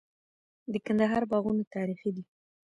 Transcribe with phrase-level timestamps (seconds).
[0.71, 2.23] د کندهار باغونه تاریخي دي.